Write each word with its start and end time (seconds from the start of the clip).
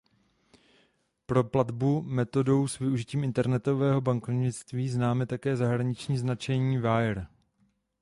Pro 1.25 1.43
platbu 1.43 2.01
metodu 2.01 2.67
s 2.67 2.79
využitím 2.79 3.23
internetového 3.23 4.01
bankovnictví 4.01 4.89
známe 4.89 5.25
také 5.25 5.55
zahraniční 5.57 6.15
označení 6.15 6.77
„wire“. 6.77 7.25